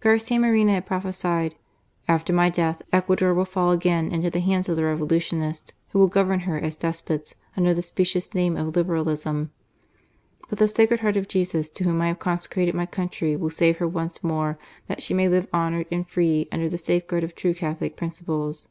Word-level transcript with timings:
Garcia 0.00 0.40
Moreno 0.40 0.72
had 0.72 0.86
prophesied: 0.86 1.56
"After 2.08 2.32
my 2.32 2.48
death, 2.48 2.80
Ecuador 2.90 3.34
will 3.34 3.44
fall 3.44 3.70
again 3.70 4.10
into 4.12 4.30
the 4.30 4.40
hands 4.40 4.66
of 4.66 4.76
the 4.76 4.84
Revolutionists, 4.84 5.72
who 5.90 5.98
will 5.98 6.08
govern 6.08 6.40
her 6.48 6.56
as 6.58 6.74
despots, 6.74 7.34
under 7.54 7.74
the 7.74 7.82
specious 7.82 8.32
name 8.32 8.56
of 8.56 8.74
Liberalism. 8.74 9.50
But 10.48 10.58
the 10.58 10.68
Sacred 10.68 11.00
Heart 11.00 11.18
of 11.18 11.28
Jesus, 11.28 11.68
to 11.68 11.84
Whom 11.84 12.00
I 12.00 12.08
have 12.08 12.18
consecrated 12.18 12.74
my 12.74 12.86
country, 12.86 13.36
will 13.36 13.50
save 13.50 13.76
her 13.76 13.86
i 13.86 13.90
336 13.90 14.20
ECUADOR 14.24 14.24
APTES 14.24 14.24
GASCTA 14.24 14.24
MOREHO 14.24 14.32
once 14.32 14.56
more, 14.58 14.58
that 14.86 15.02
she 15.02 15.12
may 15.12 15.28
live 15.28 15.48
honoured 15.52 15.86
and 15.92 16.08
free^ 16.08 16.48
under 16.50 16.70
the 16.70 16.78
safepuard 16.78 17.22
of 17.22 17.34
true 17.34 17.52
Catholic 17.52 17.94
principles." 17.94 18.68